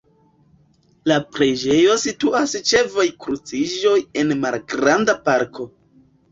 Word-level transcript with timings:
La 1.11 1.17
preĝejo 1.35 1.99
situas 2.05 2.57
ĉe 2.71 2.83
vojkruciĝo 2.97 3.95
en 4.25 4.37
malgranda 4.43 5.19
parko. 5.31 5.71